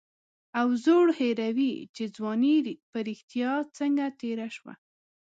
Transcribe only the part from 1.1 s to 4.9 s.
هېروي چې ځواني په رښتیا څنګه تېره شوه.